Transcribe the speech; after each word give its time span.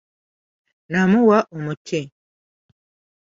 Naamuwa 0.91 1.37
omuti. 1.55 2.01